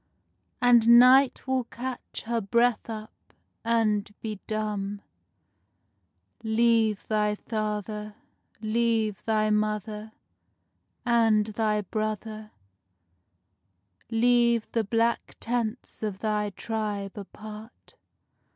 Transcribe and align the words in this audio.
And 0.63 0.97
night 0.97 1.45
will 1.45 1.65
catch 1.65 2.23
her 2.25 2.41
breath 2.41 2.89
up, 2.89 3.35
and 3.63 4.11
be 4.19 4.39
dumb. 4.47 5.03
Leave 6.41 7.07
thy 7.07 7.35
father, 7.35 8.15
leave 8.61 9.23
thy 9.25 9.51
mother 9.51 10.13
And 11.05 11.45
thy 11.45 11.81
brother; 11.81 12.49
Leave 14.09 14.71
the 14.71 14.83
black 14.83 15.35
tents 15.39 16.01
of 16.01 16.17
thy 16.17 16.49
tribe 16.49 17.15
apart! 17.15 17.93